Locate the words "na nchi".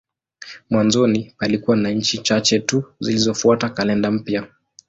1.77-2.17